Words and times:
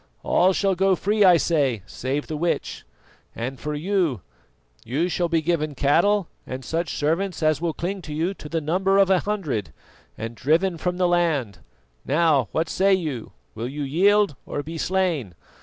All 0.23 0.51
shall 0.51 0.73
go 0.73 0.95
free, 0.95 1.23
I 1.23 1.37
say, 1.37 1.83
save 1.85 2.25
the 2.25 2.35
witch; 2.35 2.85
and 3.35 3.59
for 3.59 3.75
you, 3.75 4.21
you 4.83 5.07
shall 5.09 5.29
be 5.29 5.43
given 5.43 5.75
cattle 5.75 6.27
and 6.47 6.65
such 6.65 6.95
servants 6.95 7.43
as 7.43 7.61
will 7.61 7.75
cling 7.75 8.01
to 8.01 8.13
you 8.15 8.33
to 8.33 8.49
the 8.49 8.61
number 8.61 8.97
of 8.97 9.11
a 9.11 9.19
hundred, 9.19 9.71
and 10.17 10.33
driven 10.33 10.79
from 10.79 10.97
the 10.97 11.07
land. 11.07 11.59
Now, 12.03 12.47
what 12.51 12.67
say 12.67 12.95
you? 12.95 13.33
Will 13.53 13.69
you 13.69 13.83
yield 13.83 14.35
or 14.47 14.63
be 14.63 14.79
slain? 14.79 15.35